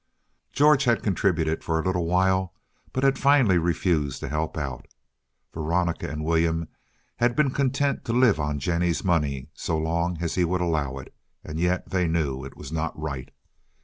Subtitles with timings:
[0.51, 2.55] George had contributed for a little while,
[2.91, 4.87] but had finally refused to help out.
[5.53, 6.67] Veronica and William
[7.17, 11.13] had been content to live on Jennie's money so long as he would allow it,
[11.43, 13.29] and yet they knew it was not right.